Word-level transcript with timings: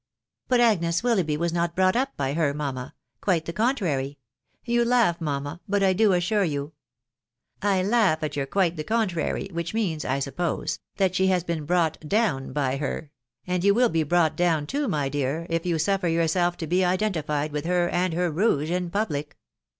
"But 0.47 0.59
Agnes 0.59 1.03
Willoughby 1.03 1.37
was 1.37 1.53
not 1.53 1.75
brought 1.75 1.95
up 1.95 2.17
by 2.17 2.33
her^ 2.33 2.55
mamma.... 2.55 2.95
quite 3.21 3.45
the 3.45 3.53
contrary.... 3.53 4.17
You 4.65 4.83
laugh, 4.83 5.21
mamma, 5.21 5.61
but 5.67 5.83
I 5.83 5.93
do 5.93 6.13
assure 6.13 6.43
you...."" 6.43 6.73
I 7.61 7.83
laugh 7.83 8.23
at 8.23 8.35
your' 8.35 8.47
quite 8.47 8.77
the 8.77 8.83
contrary,' 8.83 9.49
which 9.51 9.75
means, 9.75 10.03
I 10.03 10.17
sup 10.17 10.37
pose, 10.37 10.79
that 10.97 11.13
she 11.13 11.27
has 11.27 11.43
been 11.43 11.65
brought 11.65 11.99
down 12.09 12.51
by 12.51 12.77
her; 12.77 13.11
and 13.45 13.63
you 13.63 13.75
will 13.75 13.89
be 13.89 14.01
brought 14.01 14.35
down 14.35 14.65
too, 14.65 14.87
my 14.87 15.07
dear, 15.07 15.45
if 15.51 15.67
you 15.67 15.77
suffer 15.77 16.07
yourself 16.07 16.57
to 16.57 16.65
be 16.65 16.79
identi 16.79 17.23
fied 17.23 17.51
with 17.51 17.65
her 17.65 17.87
and 17.87 18.15
her 18.15 18.31
rouge 18.31 18.71
in 18.71 18.89
public." 18.89 19.37